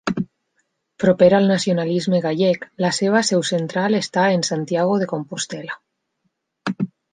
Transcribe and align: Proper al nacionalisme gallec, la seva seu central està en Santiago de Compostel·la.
Proper 1.03 1.27
al 1.39 1.49
nacionalisme 1.51 2.21
gallec, 2.23 2.65
la 2.85 2.91
seva 3.01 3.23
seu 3.29 3.45
central 3.51 3.99
està 4.01 4.25
en 4.39 4.49
Santiago 4.51 4.99
de 5.05 5.11
Compostel·la. 5.15 5.81